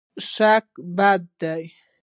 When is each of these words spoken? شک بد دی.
شک 0.31 0.67
بد 0.97 1.23
دی. 1.39 1.63